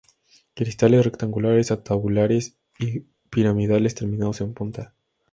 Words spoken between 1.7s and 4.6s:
tabulares, o piramidales terminados en